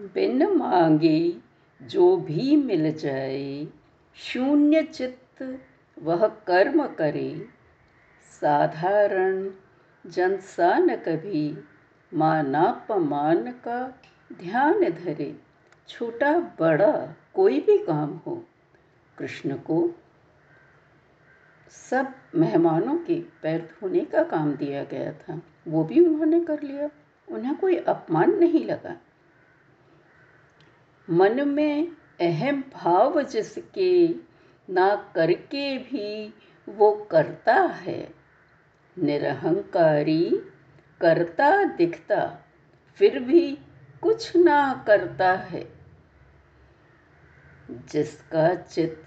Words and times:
बिन 0.00 0.46
मांगे, 0.46 1.36
जो 1.82 2.16
भी 2.16 2.56
मिल 2.56 2.92
जाए, 2.92 3.66
शून्य 4.14 4.82
चित्त 4.82 5.60
वह 5.98 6.26
कर्म 6.26 6.86
करे। 6.86 7.46
साधारण 8.40 9.50
जन 10.06 10.36
सा 10.36 10.78
न 10.78 10.96
कभी 10.96 11.58
मानापमान 12.14 13.50
का 13.50 14.00
ध्यान 14.32 14.80
धरे। 14.80 15.36
छोटा 15.88 16.38
बड़ा 16.60 17.16
कोई 17.34 17.60
भी 17.60 17.78
काम 17.78 18.20
हो, 18.26 18.44
कृष्ण 19.18 19.56
को 19.56 19.90
सब 21.70 22.14
मेहमानों 22.34 22.96
के 22.98 23.20
पैर 23.42 23.60
धोने 23.60 24.00
का 24.00 24.22
काम 24.22 24.52
दिया 24.52 24.84
गया 24.84 25.12
था। 25.12 25.42
वो 25.68 25.84
भी 25.84 26.00
उन्होंने 26.06 26.40
कर 26.40 26.62
लिया। 26.62 26.88
उन्हें 27.28 27.56
कोई 27.56 27.76
अपमान 27.76 28.38
नहीं 28.38 28.64
लगा। 28.64 28.96
मन 31.10 31.48
में 31.48 31.88
अहम 32.20 32.62
भाव 32.74 33.22
जिसके 33.22 34.08
ना 34.68 35.12
करके 35.14 35.78
भी 35.78 36.34
वो 36.68 36.92
करता 37.10 37.54
है। 37.54 38.14
निरहंकारी 38.96 40.30
करता 41.00 41.64
दिखता 41.64 42.20
फिर 42.98 43.18
भी 43.18 43.58
कुछ 44.02 44.36
ना 44.36 44.84
करता 44.86 45.32
है। 45.32 45.64
जिसका 47.92 48.54
चित 48.54 49.02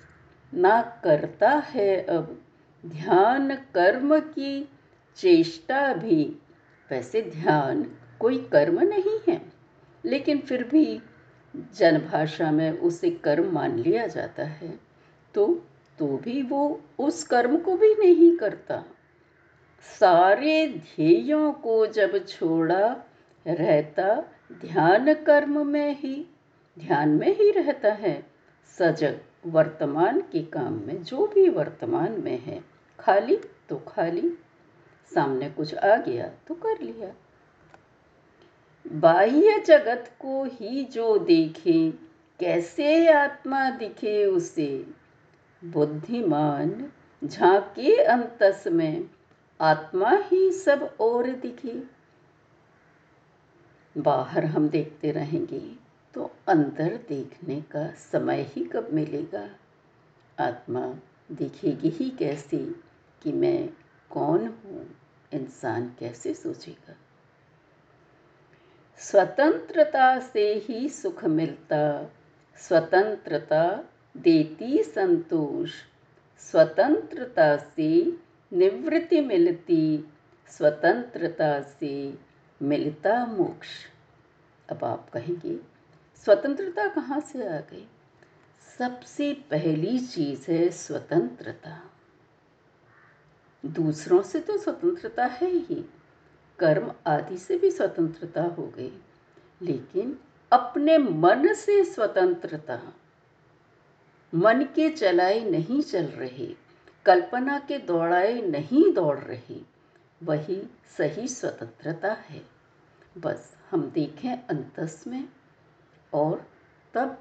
ना 0.54 0.82
करता 1.04 1.50
है 1.50 1.96
अब 2.02 2.42
ध्यान 2.86 3.56
कर्म 3.56 4.20
की 4.20 4.70
चेष्टा 5.18 5.94
भी। 5.94 6.24
वैसे 6.92 7.22
ध्यान 7.22 7.84
कोई 8.20 8.38
कर्म 8.52 8.80
नहीं 8.80 9.18
है, 9.30 9.42
लेकिन 10.06 10.40
फिर 10.40 10.64
भी 10.64 11.02
जनभाषा 11.56 12.52
में 12.52 12.72
उसे 12.72 13.10
कर्म 13.10 13.52
मान 13.52 13.78
लिया 13.80 14.08
जाता 14.08 14.44
है 14.44 14.80
तो 15.36 15.62
तो 16.00 16.08
भी 16.18 16.42
वो 16.42 16.82
उस 17.00 17.24
कर्म 17.24 17.58
को 17.58 17.78
भी 17.78 17.94
नहीं 17.96 18.38
करता। 18.38 18.84
सारे 20.00 20.68
ध्येयों 20.68 21.52
को 21.54 21.88
जब 21.88 22.18
छोड़ा, 22.26 22.96
रहता 23.48 24.16
ध्यान 24.62 25.14
कर्म 25.14 25.68
में 25.68 25.96
ही, 26.00 26.26
ध्यान 26.80 27.10
में 27.10 27.36
ही 27.36 27.52
रहता 27.52 27.92
है। 27.92 28.24
सजग 28.80 29.20
वर्तमान 29.46 30.22
के 30.22 30.44
काम 30.44 30.74
में, 30.74 31.04
जो 31.04 31.28
भी 31.28 31.50
वर्तमान 31.50 32.22
में 32.22 32.40
है, 32.40 32.62
खाली 33.00 33.38
तो 33.70 33.78
खाली, 33.88 34.30
सामने 35.12 35.50
कुछ 35.50 35.76
आ 35.76 35.96
गया 35.96 36.28
तो 36.48 36.56
कर 36.56 36.82
लिया। 36.82 37.14
बाह्य 38.92 39.60
जगत 39.60 40.12
को 40.20 40.44
ही 40.44 40.84
जो 40.84 41.18
देखे, 41.18 41.92
कैसे 42.40 43.12
आत्मा 43.14 43.70
दिखे 43.70 44.26
उसे। 44.26 44.88
बुद्धिमान 45.66 46.92
झांके 47.24 47.96
अंतस 48.04 48.64
में, 48.68 49.10
आत्मा 49.62 50.12
ही 50.12 50.52
सब 50.52 50.96
और 51.00 51.28
दिखे। 51.28 51.84
बाहर 53.98 54.46
हम 54.46 54.70
देखते 54.70 55.12
रहेंगे 55.12 55.76
तो 56.14 56.32
अंदर 56.48 57.00
देखने 57.10 57.62
का 57.62 57.92
समय 57.92 58.42
ही 58.50 58.64
कब 58.64 58.90
मिलेगा? 58.94 59.50
आत्मा 60.40 60.94
दिखेगी 61.32 61.90
ही 61.90 62.10
कैसे 62.10 62.58
कि 63.22 63.32
मैं 63.32 63.70
कौन 64.10 64.48
हूँ, 64.48 64.86
इंसान 65.34 65.92
कैसे 66.00 66.34
सोचेगा? 66.34 66.96
स्वतंत्रता 68.98 70.20
से 70.20 70.54
ही 70.54 70.90
सुख 70.90 71.26
मिलता। 71.26 72.12
स्वतंत्रता 72.58 73.84
देती 74.18 74.84
संतोष। 74.84 75.72
स्वतंत्रता 76.40 77.58
से 77.58 78.18
निवृत्ति 78.54 79.22
मिलती। 79.22 80.06
स्वतंत्रता 80.48 81.62
से 81.62 82.18
मिलता 82.62 83.26
मोक्ष। 83.26 83.68
अब 84.70 84.84
आप 84.84 85.10
कहेंगे, 85.10 85.60
स्वतंत्रता 86.16 86.88
कहाँ 86.88 87.20
से 87.20 87.48
आ 87.48 87.58
गई? 87.58 87.88
सबसे 88.78 89.34
पहली 89.34 90.00
चीज़ 90.00 90.52
है 90.52 90.70
स्वतंत्रता। 90.70 91.92
दूसरों 93.66 94.22
से 94.22 94.40
तो 94.40 94.58
स्वतंत्रता 94.58 95.26
है 95.26 95.50
ही। 95.50 95.90
कर्म 96.64 96.94
आदि 97.08 97.38
से 97.38 97.58
भी 97.58 97.72
स्वतंत्रता 97.72 98.44
हो 98.44 98.74
गई। 98.78 99.02
लेकिन 99.62 100.20
अपने 100.52 100.98
मन 100.98 101.54
से 101.54 101.84
स्वतंत्रता, 101.84 102.94
मन 104.36 104.64
के 104.64 104.90
चलाए 104.90 105.50
नहीं 105.50 105.82
चल 105.82 106.06
रहे, 106.06 106.56
कल्पना 107.06 107.60
के 107.60 107.80
दौड़ाए 107.80 108.42
नहीं 108.42 108.94
दौड़ 108.94 109.20
रहे, 109.20 109.62
वही 110.24 110.70
सही 110.98 111.28
स्वतंत्रता 111.28 112.14
है। 112.14 112.42
बस 113.18 113.58
हम 113.72 113.92
देखें 113.92 114.36
अंतस 114.36 115.04
में 115.08 115.30
और 116.14 116.48
तब 116.94 117.18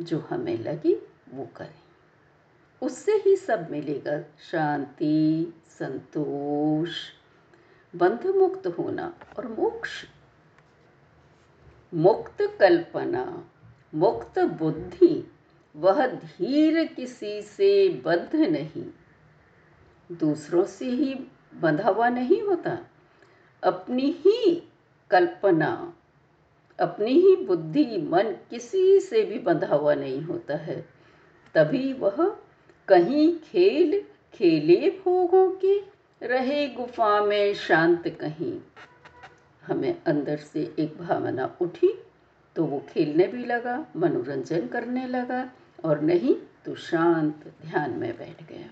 जो 0.00 0.18
हमें 0.18 0.58
लगे 0.58 1.02
वो 1.34 1.48
करें। 1.56 1.82
उससे 2.82 3.12
ही 3.12 3.36
सब 3.36 3.70
मिलेगा, 3.70 4.20
शांति, 4.50 5.54
संतोष। 5.68 6.90
बंध 7.96 8.26
मुक्त 8.26 8.66
होना 8.66 9.14
और 9.38 9.48
मोक्ष। 9.48 10.04
मुक्त 11.94 12.56
कल्पना, 12.60 13.50
मुक्त 13.94 14.38
बुद्धि, 14.38 15.32
वह 15.76 16.06
धीर 16.06 16.84
किसी 16.84 17.42
से 17.42 17.88
बद्ध 17.88 18.36
नहीं। 18.36 18.86
दूसरों 20.12 20.64
से 20.64 20.84
ही 20.84 21.14
बंधा 21.54 21.88
हुआ 21.88 22.08
नहीं 22.08 22.42
होता। 22.42 22.78
अपनी 23.62 24.10
ही 24.10 24.68
कल्पना, 25.10 25.94
अपनी 26.80 27.10
ही 27.10 27.36
बुद्धि, 27.36 27.96
मन 27.98 28.36
किसी 28.50 29.00
से 29.00 29.22
भी 29.22 29.38
बंधा 29.38 29.74
हुआ 29.76 29.94
नहीं 29.94 30.22
होता 30.22 30.56
है। 30.56 30.88
तभी 31.54 31.92
वह 31.92 32.36
कहीं 32.88 33.38
खेल, 33.38 34.04
खेले 34.34 34.90
भोगों 34.90 35.50
के 35.50 35.91
रहे 36.22 36.68
गुफा 36.68 37.24
में 37.24 37.54
शांत 37.54 38.08
कहीं। 38.08 38.60
हमें 39.66 40.02
अंदर 40.06 40.36
से 40.36 40.74
एक 40.78 40.98
भावना 40.98 41.56
उठी 41.60 41.98
तो 42.56 42.64
वो 42.64 42.84
खेलने 42.88 43.26
भी 43.26 43.44
लगा, 43.44 43.86
मनोरंजन 43.96 44.66
करने 44.66 45.06
लगा, 45.06 45.50
और 45.84 46.00
नहीं 46.00 46.36
तो 46.64 46.74
शांत 46.74 47.54
ध्यान 47.62 47.90
में 47.90 48.18
बैठ 48.18 48.48
गया। 48.48 48.68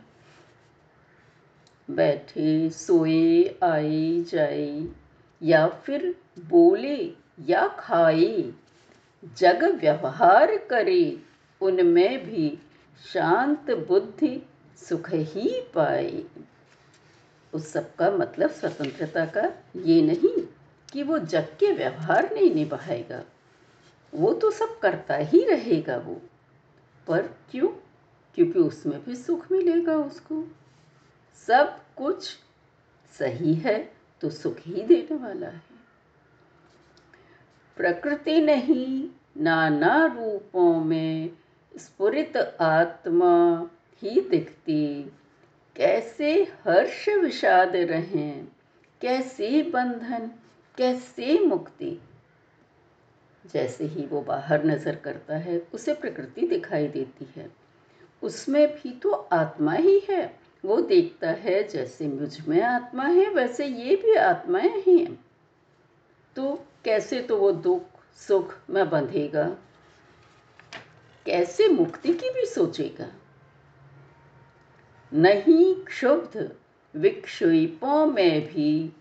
बैठे, 1.90 2.70
सोए 2.70 3.58
आए 3.62 4.24
जाए, 4.28 4.88
या 5.42 5.66
फिर 5.68 6.14
बोले, 6.38 7.14
या 7.46 7.68
खाए, 7.68 8.52
जग 9.38 9.64
व्यवहार 9.64 10.56
करे, 10.56 11.22
उनमें 11.60 12.26
भी 12.26 12.58
शांत 13.12 13.70
बुद्धि 13.70 14.46
सुख 14.76 15.10
ही 15.12 15.62
पाए। 15.74 16.24
उस 17.54 17.72
सब 17.72 17.94
का 17.96 18.10
मतलब 18.10 18.50
स्वतंत्रता 18.50 19.26
का 19.26 19.52
ये 19.76 20.02
नहीं 20.02 20.46
कि 20.92 21.02
वो 21.02 21.18
जग 21.18 21.44
के 21.44 21.72
व्यवहार 21.72 22.34
नहीं 22.34 22.54
निभाएगा। 22.54 23.24
वो 24.14 24.34
तो 24.34 24.50
सब 24.50 24.78
करता 24.78 25.14
ही 25.14 25.44
रहेगा 25.44 25.96
वो। 25.96 26.22
पर 27.06 27.22
क्यों? 27.22 27.68
क्योंकि 28.34 28.58
उसमें 28.58 29.04
भी 29.04 29.16
सुख 29.16 29.52
मिलेगा 29.52 29.96
उसको। 29.96 30.44
सब 31.46 31.80
कुछ 31.96 32.36
सही 33.18 33.54
है 33.54 33.92
तो 34.20 34.30
सुख 34.30 34.56
ही 34.58 34.82
देने 34.82 35.16
वाला 35.16 35.46
है। 35.46 35.62
प्रकृति 37.76 38.40
नहीं, 38.40 39.08
नाना 39.36 40.06
रूपों 40.06 40.84
में 40.84 41.30
स्फुरित 41.76 42.36
आत्मा 42.60 43.68
ही 44.02 44.20
दिखती। 44.20 45.12
कैसे 45.76 46.34
हर्ष 46.42 47.08
विषाद 47.08 47.76
रहें, 47.76 48.48
कैसे 49.00 49.62
बंधन, 49.62 50.30
कैसे 50.78 51.38
मुक्ति। 51.38 52.00
जैसे 53.46 53.84
ही 53.84 54.06
वो 54.06 54.20
बाहर 54.20 54.64
नज़र 54.64 54.96
करता 54.96 55.36
है, 55.36 55.62
उसे 55.74 55.94
प्रकृति 55.94 56.46
दिखाई 56.46 56.88
देती 56.88 57.28
है। 57.36 57.50
उसमें 58.22 58.68
भी 58.68 58.90
तो 58.90 59.10
आत्मा 59.12 59.72
ही 59.72 60.02
है। 60.10 60.40
वो 60.64 60.80
देखता 60.80 61.30
है, 61.30 61.68
जैसे 61.68 62.08
मुझमें 62.08 62.62
आत्मा 62.62 63.04
है, 63.04 63.30
वैसे 63.30 63.66
ये 63.66 63.96
भी 63.96 64.14
आत्माएँ 64.14 64.82
ही। 64.82 64.98
हैं 64.98 65.24
तो 66.36 66.64
कैसे 66.84 67.22
तो 67.22 67.36
वो 67.36 67.52
दुख, 67.52 67.82
सुख 68.16 68.58
में 68.70 68.90
बंधेगा? 68.90 69.56
कैसे 71.26 71.68
मुक्ति 71.68 72.08
की 72.08 72.30
भी 72.30 72.46
सोचेगा? 72.46 73.19
नहीं 75.14 75.74
क्षुब्ध 75.74 76.56
विक्षेपों 76.96 78.06
में 78.06 78.46
भी, 78.46 78.92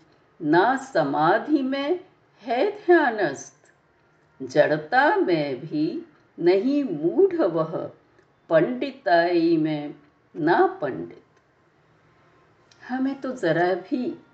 ना 0.42 0.76
समाधि 0.76 1.62
में 1.62 2.00
है 2.42 2.70
ध्यानस्थ। 2.70 3.72
जड़ता 4.42 5.16
में 5.16 5.60
भी 5.60 6.06
नहीं 6.38 6.84
मूढ़ 6.84 7.36
वह 7.36 7.90
पंडिताई 8.48 9.56
में, 9.56 9.94
ना 10.36 10.66
पंडित। 10.66 11.22
हमें 12.88 13.20
तो 13.20 13.32
ज़रा 13.32 13.74
भी 13.74 14.24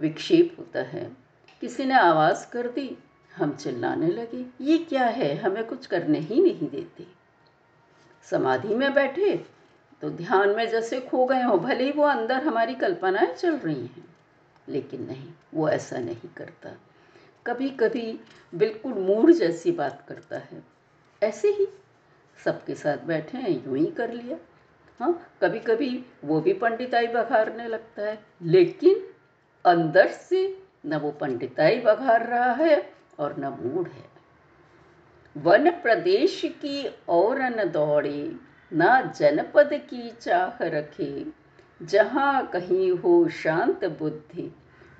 विक्षेप 0.00 0.56
होता 0.58 0.80
है। 0.80 1.16
किसी 1.60 1.84
ने 1.84 1.94
आवाज़ 1.94 2.50
कर 2.52 2.68
दी, 2.68 2.98
हम 3.36 3.52
चिल्लाने 3.52 4.06
लगे, 4.06 4.46
ये 4.60 4.78
क्या 4.78 5.04
है? 5.04 5.36
हमें 5.36 5.64
कुछ 5.64 5.86
करने 5.86 6.18
ही 6.18 6.42
नहीं 6.42 6.68
देते। 6.70 7.06
समाधि 8.22 8.74
में 8.74 8.94
बैठे 8.94 9.57
तो 10.02 10.10
ध्यान 10.10 10.48
में 10.48 10.68
जैसे 10.70 11.00
खो 11.00 11.24
गए 11.26 11.42
हो, 11.42 11.56
भले 11.58 11.84
ही 11.84 11.90
वो 11.90 12.04
अंदर 12.04 12.42
हमारी 12.42 12.74
कल्पनाएँ 12.74 13.34
चल 13.34 13.56
रही 13.56 13.80
हैं, 13.80 14.04
लेकिन 14.68 15.06
नहीं, 15.06 15.28
वो 15.54 15.68
ऐसा 15.68 15.98
नहीं 15.98 16.28
करता। 16.36 16.70
कभी 17.46 17.68
कभी 17.70 18.20
बिल्कुल 18.52 18.92
मूड 18.94 19.32
जैसी 19.32 19.72
बात 19.72 20.04
करता 20.08 20.38
है। 20.38 20.62
ऐसे 21.22 21.48
ही 21.48 21.66
सबके 22.44 22.74
साथ 22.74 22.98
बैठे 22.98 23.38
हैं, 23.38 23.50
यूँ 23.66 23.78
ही 23.78 23.86
कर 23.86 24.12
लिया। 24.12 24.36
हाँ 25.00 25.12
कभी 25.42 25.58
कभी 25.60 26.04
वो 26.24 26.40
भी 26.40 26.52
पंडिताई 26.52 27.06
बघारने 27.06 27.68
लगता 27.68 28.02
है, 28.02 28.18
लेकिन 28.42 29.06
अंदर 29.64 30.08
से 30.08 30.62
न 30.86 30.96
वो 30.96 31.10
पंडिताई 31.10 31.80
बघार 31.80 32.26
रहा 32.26 32.52
है 32.52 32.92
और 33.18 33.36
न 33.38 33.56
मूड 33.62 33.88
है। 33.88 34.06
वन 35.36 35.70
प्रदेश 35.70 36.40
की 36.44 36.84
और 37.08 37.42
न 37.42 37.68
दौड़े 37.68 38.36
ना 38.72 39.12
जनपद 39.16 39.70
की 39.72 40.10
चाह 40.10 40.64
रखे। 40.64 41.26
जहाँ 41.82 42.46
कहीं 42.46 42.90
हो 42.90 43.28
शांत 43.28 43.84
बुद्धि, 43.84 44.54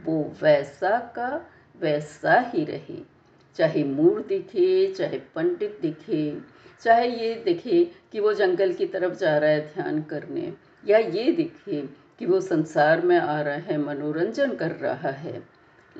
वो 0.04 0.36
वैसा 0.42 0.98
का 0.98 1.50
वैसा 1.80 2.40
ही 2.40 2.64
रहे। 2.64 3.18
चाहे 3.56 3.84
मूर 3.84 4.22
दिखे, 4.22 4.92
चाहे 4.92 5.18
पंडित 5.18 5.78
दिखे, 5.82 6.38
चाहे 6.80 7.08
ये 7.08 7.34
दिखे 7.34 7.90
कि 8.12 8.20
वो 8.20 8.34
जंगल 8.34 8.72
की 8.72 8.86
तरफ़ 8.86 9.14
जा 9.14 9.38
रहा 9.38 9.50
है 9.50 9.74
ध्यान 9.74 10.02
करने, 10.02 10.52
या 10.86 10.98
ये 10.98 11.32
दिखे 11.32 11.82
कि 12.18 12.26
वो 12.26 12.40
संसार 12.40 13.00
में 13.00 13.18
आ 13.18 13.40
रहा 13.40 13.54
है, 13.54 13.78
मनोरंजन 13.78 14.54
कर 14.54 14.70
रहा 14.70 15.10
है। 15.10 15.48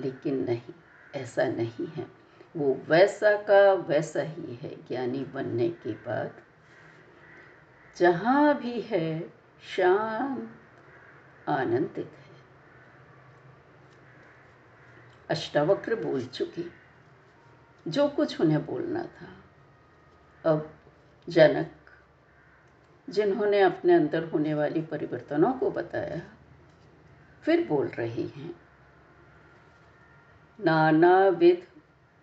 लेकिन 0.01 0.45
नहीं, 0.45 0.75
ऐसा 1.15 1.45
नहीं 1.45 1.87
है। 1.87 2.07
वो 2.57 2.81
वैसा 2.89 3.37
का 3.37 3.73
वैसा 3.73 4.23
ही 4.23 4.59
है 4.63 4.75
ज्ञानी 4.75 5.27
बनने 5.35 5.69
के 5.69 5.93
बाद। 5.93 6.31
जहाँ 7.99 8.59
भी 8.59 8.81
है 8.81 9.29
शांत 9.77 10.55
आनंदित 11.49 12.13
है। 12.13 12.37
अष्टावक्र 15.31 15.95
बोल 15.95 16.25
चुकी। 16.25 16.73
जो 17.89 18.09
कुछ 18.09 18.41
उन्हें 18.41 18.67
बोलना 18.67 19.03
था। 19.03 19.29
अब 20.51 20.71
जनक, 21.29 21.73
जिन्होंने 23.11 23.61
अपने 23.61 23.95
अंदर 23.95 24.25
होने 24.25 24.55
वाली 24.55 24.81
परिवर्तनों 24.83 25.53
को 25.53 25.71
बताया, 25.71 26.23
फिर 27.43 27.69
बोल 27.69 27.87
रही 27.87 28.29
हैं। 28.29 28.61
नानाविध 30.61 31.67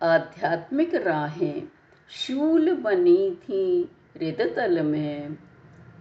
आध्यात्मिक 0.02 0.94
राहें 0.94 1.68
शूल 2.10 2.76
बनी 2.76 3.34
थी 3.34 3.96
हृदतल 4.16 4.82
में। 4.82 5.36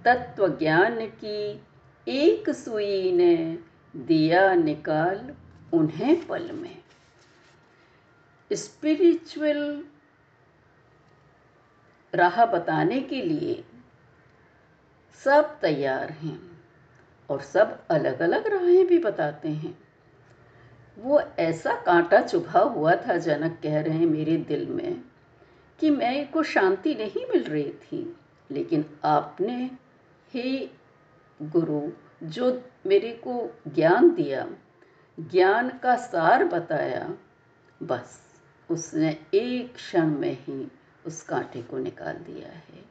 तत्व 0.06 0.48
ज्ञान 0.48 1.06
की 1.06 1.62
एक 2.08 2.50
सुई 2.50 3.12
ने 3.12 3.60
दिया 3.96 4.54
निकाल 4.54 5.34
उन्हें 5.74 6.28
पल 6.28 6.52
में। 6.52 6.78
स्पिरिचुअल 8.54 9.84
राह 12.16 12.46
बताने 12.46 13.02
के 13.02 13.22
लिए 13.22 13.64
सब 15.24 15.60
तैयार 15.60 16.10
हैं 16.12 16.62
और 17.30 17.42
सब 17.42 17.88
अलग 17.90 18.20
अलग 18.20 18.48
राहें 18.48 18.88
भी 18.88 19.00
बताते 19.00 19.50
हैं। 19.50 19.78
वो 20.98 21.22
ऐसा 21.40 21.74
कांटा 21.74 22.22
चुभा 22.22 22.60
हुआ 22.60 22.96
था, 22.96 23.18
जनक 23.18 23.60
कह 23.64 23.82
रहे 23.82 23.98
हैं 23.98 24.06
मेरे 24.06 24.38
दिल 24.38 24.68
में, 24.68 25.02
कि 25.80 25.90
मैं 25.90 26.32
को 26.32 26.44
शांति 26.44 26.96
नहीं 26.96 27.26
मिल 27.30 27.44
रही 27.44 27.72
थी, 27.72 28.18
लेकिन 28.52 28.86
आपने 29.04 29.72
ही 30.36 30.72
गुरु, 31.42 31.92
जो 32.24 32.64
मेरे 32.86 33.12
को 33.12 33.60
ज्ञान 33.68 34.12
दिया, 34.12 34.48
ज्ञान 35.20 35.70
का 35.70 35.96
सार 35.96 36.46
बताया, 36.46 37.14
बस 37.84 38.22
उसने 38.70 39.20
एक 39.34 39.76
क्षण 39.76 40.08
में 40.08 40.38
ही 40.42 40.72
उस 41.08 41.22
कांटे 41.22 41.62
को 41.62 41.78
निकाल 41.78 42.14
दिया 42.14 42.48
है। 42.48 42.86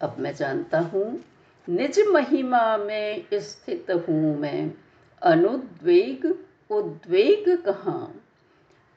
अब 0.00 0.16
मैं 0.18 0.34
जानता 0.34 0.80
हूँ, 0.80 1.24
निज 1.68 2.00
महिमा 2.08 2.76
में 2.76 3.24
स्थित 3.34 3.86
हूँ 3.90 4.38
मैं। 4.38 4.72
अनुद्वेग, 5.22 6.26
उद्वेग 6.70 7.64
कहाँ? 7.64 8.20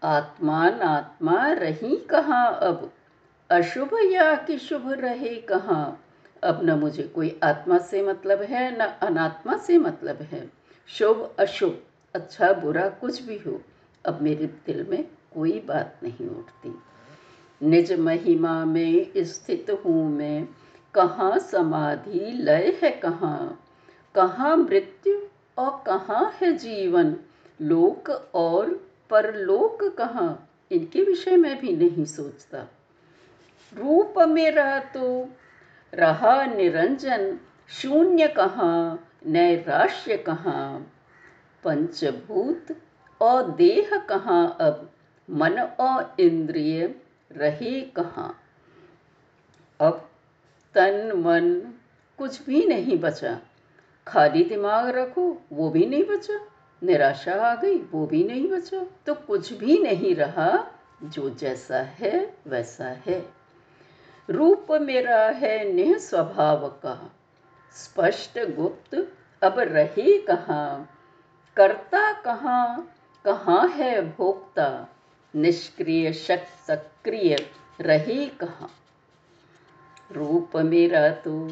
आत्मान, 0.04 0.81
आत्मा 0.81 1.48
रही 1.48 1.98
कहाँ 1.98 2.60
अब? 2.62 2.94
अशुभ 3.50 3.90
या 4.12 4.36
कि 4.36 4.58
शुभ 4.58 4.90
रहे 4.90 5.36
कहाँ? 5.36 6.04
अब 6.44 6.66
न 6.66 6.72
मुझे 6.72 7.04
कोई 7.04 7.39
आत्मा 7.44 7.78
से 7.78 8.01
मतलब 8.01 8.42
है, 8.42 8.78
न 8.78 8.81
अनात्मा 8.81 9.57
से 9.57 9.78
मतलब 9.78 10.22
है। 10.22 10.51
शुभ, 10.88 11.36
अशुभ 11.39 11.84
अच्छा 12.16 12.54
बुरा 12.54 12.89
कुछ 12.89 13.22
भी 13.22 13.38
हो, 13.38 13.62
अब 14.06 14.22
मेरे 14.22 14.45
दिल 14.45 14.86
में 14.89 15.04
कोई 15.34 15.60
बात 15.60 16.00
नहीं 16.04 16.30
उठती। 16.30 16.75
निज 17.63 17.94
महिमा 17.94 18.66
में 18.66 19.12
स्थित 19.18 19.81
हूँ 19.86 20.12
मैं, 20.12 20.48
कहाँ 20.94 21.39
समाधि 21.39 22.19
लय 22.19 22.80
है 22.84 22.92
कहाँ? 22.92 23.63
कहाँ 24.16 24.57
मृत्यु 24.57 25.19
और 25.57 25.84
कहाँ 25.86 26.38
है 26.42 26.54
जीवन? 26.54 27.16
लोक 27.62 28.10
और 28.36 28.69
परलोक 29.10 29.84
कहाँ? 29.98 30.50
इनके 30.72 31.04
विषय 31.04 31.38
में 31.38 31.60
भी 31.60 31.75
नहीं 31.75 32.06
सोचता। 32.06 32.60
रूप 33.74 34.13
मेरा 34.19 34.80
तो 34.80 35.30
रहा 35.94 36.45
निरंजन, 36.45 37.39
शून्य 37.69 38.28
कहाँ, 38.28 39.10
नैराश्य 39.28 40.18
कहाँ? 40.18 40.94
पंचभूत 41.63 42.66
और 43.22 43.51
देह 43.51 43.98
कहाँ 44.10 44.57
अब? 44.62 44.92
मन 45.30 45.60
और 45.60 46.16
इंद्रिय 46.19 46.95
रहे 47.31 47.82
कहाँ? 47.82 48.39
अब 49.82 50.10
तन, 50.75 51.12
मन, 51.15 51.74
कुछ 52.17 52.46
भी 52.46 52.65
नहीं 52.65 53.00
बचा। 53.00 53.39
खाली 54.08 54.44
दिमाग 54.44 54.89
रखो, 54.89 55.41
वो 55.53 55.70
भी 55.70 55.86
नहीं 55.86 56.03
बचा। 56.03 56.48
निराशा 56.84 57.34
आ 57.34 57.56
गई, 57.56 57.77
वो 57.77 58.06
भी 58.06 58.24
नहीं 58.24 58.50
बचा। 58.50 58.86
तो 59.06 59.13
कुछ 59.13 59.53
भी 59.53 59.79
नहीं 59.79 60.15
रहा, 60.15 60.67
जो 61.03 61.29
जैसा 61.29 61.77
है, 61.77 62.38
वैसा 62.48 62.86
है। 62.86 63.37
रूप 64.29 64.67
मेरा 64.72 65.25
है 65.25 65.74
निह 65.74 65.98
स्वभाव 65.98 66.67
का 66.67 67.12
स्पष्ट 67.75 68.39
गुप्त 68.55 68.96
अब 69.41 69.60
रही 69.60 70.17
कहाँ। 70.17 70.89
करता 71.57 72.12
कहाँ 72.13 72.93
कहाँ 73.25 73.67
है 73.67 74.01
भोक्ता। 74.01 74.88
निष्क्रिय 75.36 76.13
शक 76.13 76.46
सक्रिय 76.67 77.36
रहे 77.81 78.25
कहाँ। 78.25 78.69
रूप 80.12 80.57
मेरा 80.57 81.10
तो 81.10 81.48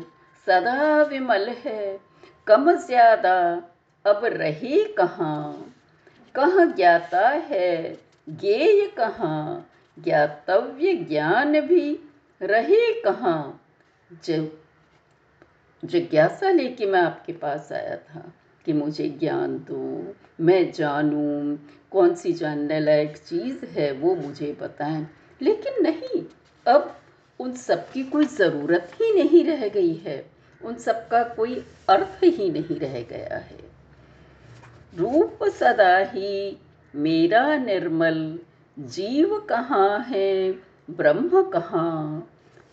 सदा 0.47 1.01
विमल 1.01 1.49
है, 1.65 1.99
कम 2.47 2.71
ज़्यादा 2.75 3.37
अब 4.05 4.25
रही 4.25 4.83
कहाँ। 4.93 5.73
कहाँ 6.35 6.65
ज्ञाता 6.73 7.29
है, 7.29 7.99
ज्ञेय 8.29 8.87
कहाँ। 8.87 9.69
ज्ञातव्य 9.99 10.93
ज्ञान 10.93 11.59
भी 11.59 12.04
रहे 12.41 13.01
कहाँ? 13.01 13.67
जब 14.25 14.59
जिज्ञासा 15.85 16.49
लेके 16.49 16.85
मैं 16.85 17.01
आपके 17.01 17.33
पास 17.33 17.69
आया 17.71 17.95
था, 17.95 18.33
कि 18.65 18.73
मुझे 18.73 19.09
ज्ञान 19.09 19.57
दो, 19.57 20.13
मैं 20.41 20.71
जानूं, 20.71 21.55
कौन 21.91 22.15
सी 22.15 22.33
जानने 22.33 22.79
लायक 22.79 23.17
चीज़ 23.17 23.65
है 23.65 23.91
वो 23.91 24.15
मुझे 24.15 24.57
बताएँ। 24.61 25.07
लेकिन 25.41 25.83
नहीं, 25.83 26.23
अब 26.67 26.99
उन 27.39 27.53
सब 27.53 27.91
की 27.91 28.03
कोई 28.03 28.25
ज़रूरत 28.25 28.91
ही 28.93 29.23
नहीं 29.23 29.45
रह 29.45 29.69
गई 29.69 29.93
है। 29.93 30.31
उन 30.63 30.75
सब 30.75 31.07
का 31.07 31.23
कोई 31.23 31.65
अर्थ 31.89 32.23
ही 32.23 32.49
नहीं 32.49 32.79
रह 32.79 33.01
गया 33.01 33.37
है। 33.37 33.57
रूप 34.97 35.39
सदा 35.43 35.97
ही 35.97 36.57
मेरा 36.95 37.57
निर्मल, 37.57 38.39
जीव 38.79 39.39
कहाँ 39.39 39.99
है? 39.99 40.64
ब्रह्म 40.89 41.49
कहाँ? 41.49 42.29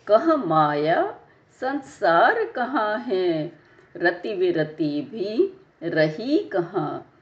कह 0.07 0.37
माया, 0.37 1.19
संसार 1.61 2.45
कहाँ 2.45 2.99
है? 2.99 3.53
रति 3.97 4.35
विरति 4.35 5.09
भी 5.11 5.55
रही 5.83 6.39
कहाँ? 6.39 7.13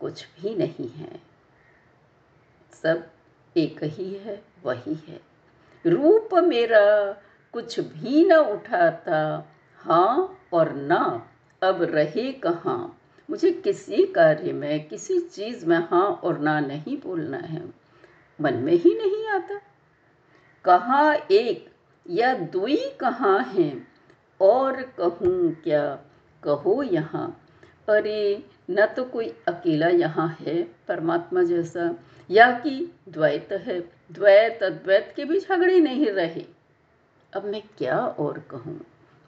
कुछ 0.00 0.26
भी 0.26 0.54
नहीं 0.54 0.88
है। 0.88 1.20
सब 2.82 3.06
एक 3.56 3.84
ही 3.84 4.14
है, 4.14 4.42
वही 4.62 4.94
है। 4.94 5.20
रूप 5.86 6.34
मेरा 6.34 7.16
कुछ 7.52 7.80
भी 7.80 8.24
न 8.24 8.32
उठाता। 8.32 9.48
हाँ 9.76 10.38
और 10.52 10.72
ना, 10.72 11.28
अब 11.62 11.82
रहे 11.82 12.32
कहाँ? 12.32 13.00
मुझे 13.30 13.50
किसी 13.52 14.06
कार्य 14.06 14.52
में, 14.52 14.88
किसी 14.88 15.20
चीज़ 15.20 15.66
में 15.66 15.78
हाँ 15.78 16.20
और 16.24 16.38
ना 16.38 16.60
नहीं 16.60 16.96
बोलना 16.96 17.38
है। 17.38 17.83
मन 18.40 18.54
में 18.54 18.72
ही 18.72 18.94
नहीं 18.94 19.26
आता। 19.26 19.60
कहा 20.64 21.14
एक 21.14 21.70
या 22.10 22.34
दुई 22.34 22.90
कहाँ 23.00 23.38
हैं? 23.38 23.88
और 24.40 24.82
कहूँ 24.82 25.54
क्या? 25.54 25.98
कहो 26.42 26.82
यहाँ। 26.82 27.40
अरे, 27.88 28.46
न 28.70 28.86
तो 28.86 29.04
कोई 29.04 29.28
अकेला 29.48 29.86
यहाँ 29.86 30.36
है 30.40 30.62
परमात्मा 30.62 31.42
जैसा, 31.42 31.94
या 32.30 32.50
कि 32.50 32.94
द्वैत 33.08 33.48
है। 33.52 33.80
द्वैत 34.12 34.62
अद्वैत 34.62 35.12
के 35.16 35.24
भी 35.24 35.40
झगड़े 35.40 35.80
नहीं 35.80 36.06
रहे। 36.06 36.44
अब 37.36 37.44
मैं 37.44 37.62
क्या 37.78 37.98
और 38.00 38.38
कहूँ? 38.38 38.80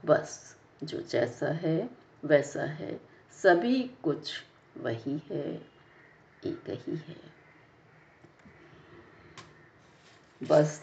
बस, 0.05 0.57
जो 0.85 1.01
जैसा 1.01 1.49
है, 1.49 1.91
वैसा 2.25 2.63
है। 2.63 3.01
सभी 3.43 3.91
कुछ 4.03 4.33
वही 4.81 5.23
है। 5.31 5.55
एक 6.47 6.63
ही 6.69 6.97
है। 6.97 7.36
बस 10.41 10.81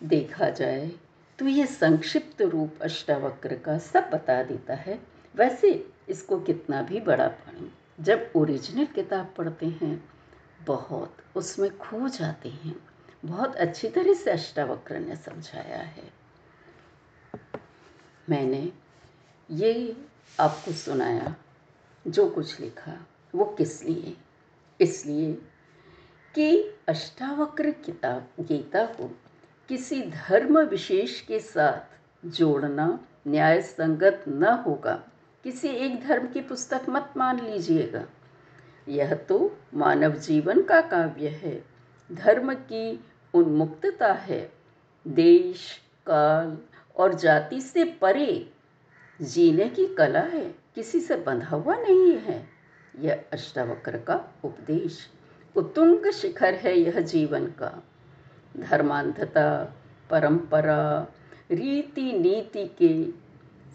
देखा 0.00 0.48
जाए 0.50 0.90
तो 1.38 1.46
ये 1.46 1.66
संक्षिप्त 1.66 2.42
रूप 2.42 2.82
अष्टावक्र 2.82 3.56
का 3.56 3.78
सब 3.78 4.10
बता 4.12 4.42
देता 4.42 4.74
है। 4.74 4.98
वैसे 5.34 5.70
इसको 6.08 6.38
कितना 6.40 6.82
भी 6.82 7.00
बड़ा 7.00 7.28
पढ़ें 7.28 7.70
जब 8.00 8.32
ओरिजिनल 8.36 8.84
किताब 8.84 9.32
पढ़ते 9.36 9.66
हैं, 9.66 10.04
बहुत 10.66 11.16
उसमें 11.36 11.76
खो 11.78 12.08
जाते 12.08 12.48
हैं। 12.48 12.74
बहुत 13.24 13.56
अच्छी 13.56 13.88
तरह 13.88 14.14
से 14.14 14.30
अष्टावक्र 14.30 14.98
ने 14.98 15.16
समझाया 15.16 15.78
है। 15.78 16.10
मैंने 18.28 18.72
ये 19.50 19.96
आपको 20.40 20.72
सुनाया, 20.72 21.34
जो 22.06 22.28
कुछ 22.30 22.60
लिखा, 22.60 22.96
वो 23.34 23.44
किस 23.58 23.82
लिए? 23.84 24.16
इसलिए 24.80 25.32
कि 26.34 26.74
अष्टावक्र 26.88 27.70
किताब 27.70 28.28
गीता 28.40 28.84
को 28.84 29.10
किसी 29.68 30.02
धर्म 30.02 30.58
विशेष 30.58 31.20
के 31.20 31.38
साथ 31.38 31.98
जोड़ना 32.26 33.00
न्याय 33.26 33.62
संगत 33.62 34.24
न 34.28 34.44
होगा। 34.44 35.04
किसी 35.44 35.68
एक 35.68 36.02
धर्म 36.02 36.26
की 36.26 36.40
पुस्तक 36.40 36.82
मत 36.88 37.12
मान 37.16 37.40
लीजिएगा। 37.40 38.06
यह 38.88 39.14
तो 39.14 39.58
मानव 39.74 40.12
जीवन 40.12 40.62
का 40.62 40.80
काव्य 40.80 41.28
है। 41.28 41.64
धर्म 42.12 42.54
की 42.54 43.04
उन्मुक्तता 43.34 44.12
है। 44.12 44.52
देश, 45.08 45.80
काल 46.06 46.58
और 46.96 47.14
जाति 47.14 47.60
से 47.60 47.84
परे 47.84 48.52
जीने 49.22 49.68
की 49.68 49.86
कला 49.86 50.20
है। 50.20 50.54
किसी 50.74 51.00
से 51.00 51.16
बंधा 51.16 51.56
हुआ 51.56 51.74
नहीं 51.74 52.16
है। 52.16 52.48
यह 52.98 53.24
अष्टावक्र 53.32 53.98
का 53.98 54.34
उपदेश 54.44 55.10
उत्तुंग 55.56 56.10
शिखर 56.10 56.54
है 56.54 56.78
यह 56.78 57.00
जीवन 57.00 57.46
का। 57.46 57.82
धर्मांधता, 58.56 59.74
परंपरा, 60.10 61.06
रीति 61.50 62.12
नीति 62.12 62.70
के 62.82 63.10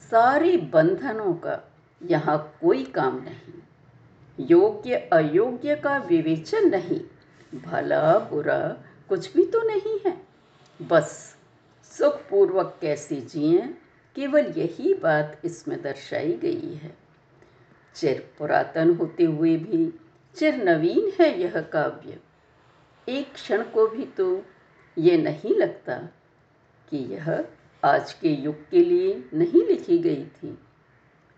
सारे 0.06 0.58
बंधनों 0.58 1.34
का 1.34 1.72
यहाँ 2.04 2.58
कोई 2.62 2.84
काम 2.84 3.22
नहीं। 3.24 3.54
योग्य 4.40 4.96
अयोग्य 4.96 5.76
का 5.76 5.98
विवेचन 5.98 6.70
नहीं। 6.70 7.02
भला 7.60 8.20
बुरा 8.20 8.78
कुछ 9.10 9.34
भी 9.34 9.46
तो 9.46 9.62
नहीं 9.62 10.00
है। 10.06 10.22
बस 10.82 11.36
सुखपूर्वक 11.84 12.78
कैसे 12.82 13.16
जिए, 13.16 13.62
केवल 14.16 14.46
यही 14.58 14.94
बात 14.94 15.42
इसमें 15.46 15.82
दर्शाई 15.82 16.34
गई 16.34 16.74
है। 16.74 16.98
चिर 17.96 18.30
पुरातन 18.38 18.96
होते 18.96 19.24
हुए 19.24 19.58
भी 19.58 20.00
चिर 20.36 20.64
नवीन 20.64 21.12
है 21.20 21.42
यह 21.42 21.62
काव्य। 21.62 22.20
एक 23.10 23.34
क्षण 23.34 23.64
को 23.64 23.88
भी 23.88 24.06
तो 24.06 24.46
ये 24.98 25.18
नहीं 25.18 25.56
लगता 25.56 25.98
कि 26.90 26.98
यह 26.98 27.46
आज 27.84 28.14
के 28.14 28.30
युग 28.30 28.70
के 28.70 28.84
लिए 28.84 29.30
नहीं 29.34 29.68
लिखी 29.68 29.98
गई 29.98 30.26
थी। 30.26 30.58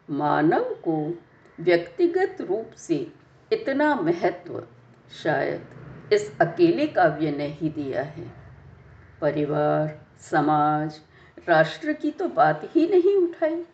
मानव 0.09 0.63
को 0.63 1.23
व्यक्तिगत 1.59 2.37
रूप 2.41 2.71
से 2.77 3.11
इतना 3.51 3.95
महत्व 3.95 4.67
शायद 5.23 5.67
इस 6.13 6.39
अकेले 6.41 6.87
काव्य 6.87 7.31
ने 7.31 7.47
ही 7.47 7.69
दिया 7.69 8.03
है। 8.03 8.31
परिवार, 9.21 10.05
समाज, 10.19 10.99
राष्ट्र 11.47 11.93
की 11.93 12.11
तो 12.11 12.27
बात 12.27 12.61
ही 12.63 12.87
नहीं 12.87 13.15
उठाई। 13.15 13.65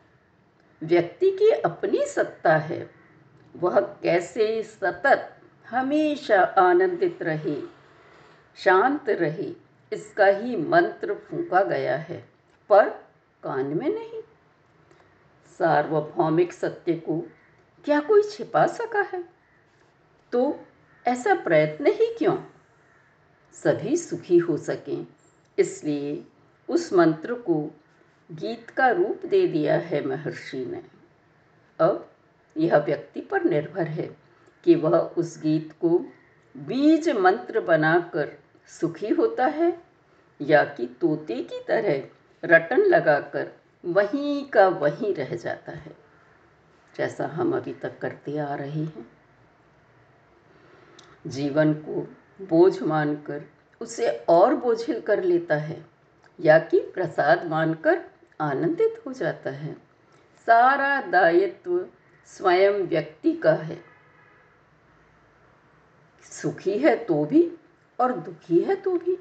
व्यक्ति 0.84 1.32
की 1.32 1.50
अपनी 1.50 2.06
सत्ता 2.06 2.58
है। 2.58 3.01
वह 3.56 3.80
कैसे 3.80 4.64
सतत 4.64 5.38
हमेशा 5.70 6.42
आनंदित 6.42 7.22
रहे, 7.22 7.62
शांत 8.58 9.10
रहे, 9.10 9.54
इसका 9.94 10.26
ही 10.26 10.56
मंत्र 10.56 11.14
फूका 11.14 11.64
गया 11.64 11.98
है। 11.98 12.30
पर 12.70 12.90
कान 13.44 13.66
में 13.66 13.90
नहीं। 13.90 14.22
सार्वभौमिक 15.60 16.54
सत्य 16.54 16.94
को 16.94 17.20
क्या 17.86 18.00
कोई 18.00 18.24
छिपा 18.24 18.66
सका 18.68 19.02
है? 19.02 19.24
तो 20.32 20.60
ऐसा 21.08 21.34
प्रयत्न 21.36 21.88
ही 21.88 22.16
क्यों? 22.18 22.38
सभी 23.54 23.98
सुखी 23.98 24.38
हो 24.38 24.58
सकें, 24.58 25.08
इसलिए 25.58 26.24
उस 26.70 26.94
मंत्र 26.94 27.34
को 27.34 27.72
गीत 28.32 28.70
का 28.70 28.90
रूप 28.90 29.26
दे 29.26 29.48
दिया 29.48 29.78
है 29.78 30.06
महर्षि 30.06 30.66
ने। 30.66 30.84
अब 31.80 32.11
यह 32.58 32.78
व्यक्ति 32.78 33.22
पर 33.22 33.44
निर्भर 33.44 33.88
है 33.88 34.18
कि 34.64 34.76
वह 34.76 34.98
उस 34.98 35.42
गीत 35.42 35.72
को 35.82 35.90
बीज 36.58 37.10
मंत्र 37.10 37.60
बनाकर 37.60 38.38
सुखी 38.68 39.10
होता 39.10 39.46
है 39.46 39.82
या 40.42 40.64
कि 40.64 40.86
तोते 41.02 41.36
की 41.36 41.64
तरह 41.68 42.04
रटन 42.46 42.78
लगाकर 42.78 43.52
वहीं 43.86 44.46
का 44.46 44.68
वहीं 44.68 45.16
रह 45.16 45.36
जाता 45.36 45.72
है। 45.72 45.96
जैसा 46.98 47.28
हम 47.28 47.58
अभी 47.58 47.74
तक 47.74 48.00
करते 48.00 48.38
आ 48.38 48.56
रहे 48.56 48.84
हैं। 48.84 49.12
जीवन 51.28 51.74
को 51.74 52.16
बोझ 52.42 52.82
मानकर 52.82 53.42
उसे 53.82 54.26
और 54.30 54.56
बोझिल 54.56 55.02
कर 55.02 55.24
लेता 55.24 55.56
है 55.56 55.86
या 56.40 56.60
कि 56.60 56.80
प्रसाद 56.80 57.46
मानकर 57.46 58.02
आनंदित 58.42 59.02
हो 59.08 59.14
जाता 59.14 59.50
है। 59.50 59.74
सारा 60.48 61.02
दायित्व 61.02 61.86
स्वयं 62.38 62.72
व्यक्ति 62.72 63.34
का 63.34 63.54
है। 63.54 63.82
सुखी 66.24 66.78
है 66.78 66.96
तो 66.96 67.26
भी 67.26 67.52
और 68.00 68.12
दुखी 68.12 68.60
है 68.60 68.76
तो 68.76 68.98
भी। 68.98 69.18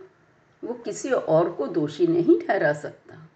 वो 0.64 0.74
किसी 0.74 1.10
और 1.10 1.52
को 1.52 1.66
दोषी 1.66 2.06
नहीं 2.06 2.40
ठहरा 2.40 2.72
सकता। 2.72 3.28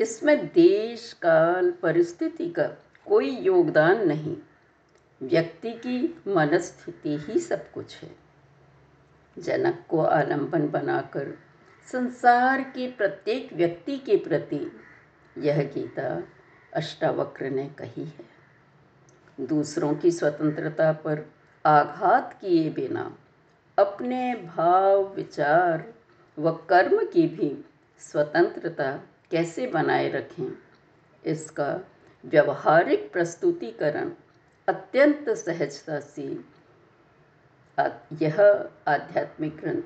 इसमें 0.00 0.46
देश, 0.46 1.12
काल, 1.12 1.70
परिस्थिति 1.70 2.50
का 2.50 2.66
कोई 3.06 3.30
योगदान 3.30 4.08
नहीं। 4.08 4.36
व्यक्ति 5.22 5.70
की 5.70 6.22
मनस्थिति 6.28 7.16
ही 7.16 7.38
सब 7.38 7.72
कुछ 7.72 7.96
है। 7.96 8.16
जनक 9.38 9.84
को 9.88 10.00
आलंबन 10.00 10.68
बनाकर 10.68 11.38
संसार 11.92 12.62
के 12.62 12.90
प्रत्येक 12.90 13.52
व्यक्ति 13.52 13.98
के 13.98 14.16
प्रति 14.16 14.80
यह 15.38 15.62
गीता 15.62 16.22
अष्टावक्र 16.74 17.50
ने 17.50 17.68
कही 17.68 18.04
है। 18.04 18.29
दूसरों 19.40 19.94
की 19.94 20.10
स्वतंत्रता 20.10 20.92
पर 20.92 21.32
आघात 21.66 22.38
किए 22.40 22.70
बिना, 22.70 23.16
अपने 23.78 24.34
भाव, 24.34 25.14
विचार 25.14 25.94
व 26.38 26.50
कर्म 26.52 27.06
की 27.06 27.26
भी 27.26 27.64
स्वतंत्रता 27.98 28.96
कैसे 29.30 29.66
बनाए 29.66 30.08
रखें? 30.08 30.58
इसका 31.24 31.80
व्यवहारिक 32.24 33.12
प्रस्तुतिकरण 33.12 34.10
अत्यंत 34.68 35.30
सहजता 35.30 36.00
से 36.00 36.40
यह 38.22 38.68
आध्यात्मिक 38.88 39.56
ग्रंथ 39.56 39.82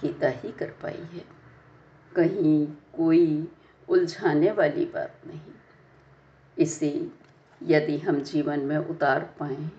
गीता 0.00 0.28
ही 0.28 0.52
कर 0.52 0.70
पाई 0.82 1.08
है। 1.12 1.24
कहीं 2.16 2.66
कोई 2.66 3.52
उलझाने 3.88 4.50
वाली 4.50 4.84
बात 4.84 5.14
नहीं। 5.26 5.52
इसे 6.58 7.08
यदि 7.62 7.98
हम 7.98 8.20
जीवन 8.20 8.60
में 8.60 8.76
उतार 8.76 9.20
पाएँ 9.40 9.70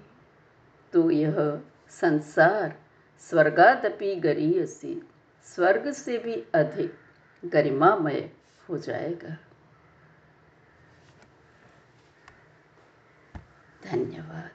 तो 0.94 1.12
यह 1.12 1.62
संसार 1.90 2.76
स्वर्गादपि 3.20 4.16
गरीयसी 4.16 5.02
स्वर्ग 5.46 5.92
से 5.92 6.18
भी 6.18 6.36
अधिक 6.56 6.96
गरिमामय 7.44 8.32
हो 8.70 8.78
जाएगा। 8.78 9.38
धन्यवाद। 13.84 14.55